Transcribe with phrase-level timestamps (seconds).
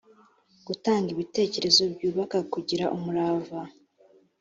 [0.67, 3.59] gutanga ibitekerezo byubaka kugira umurava